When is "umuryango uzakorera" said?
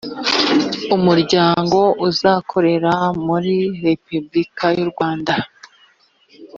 0.95-2.93